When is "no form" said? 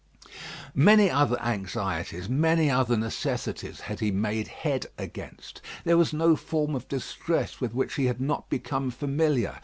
6.11-6.73